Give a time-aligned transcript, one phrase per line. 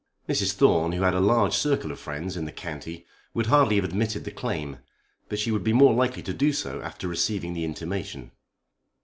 [0.27, 0.53] Mrs.
[0.53, 3.05] Thorne who had a large circle of friends in the county
[3.35, 4.77] would hardly have admitted the claim,
[5.29, 8.31] but she would be more likely to do so after receiving the intimation.